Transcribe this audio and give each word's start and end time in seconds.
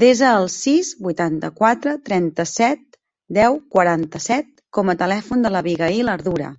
Desa 0.00 0.26
el 0.42 0.44
sis, 0.56 0.90
vuitanta-quatre, 1.06 1.94
trenta-set, 2.10 2.84
deu, 3.40 3.58
quaranta-set 3.78 4.54
com 4.80 4.94
a 4.94 4.98
telèfon 5.02 5.44
de 5.48 5.54
l'Abigaïl 5.58 6.14
Ardura. 6.16 6.54